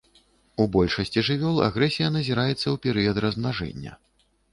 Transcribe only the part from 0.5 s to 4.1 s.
У большасці жывёл агрэсія назіраецца ў перыяд размнажэння.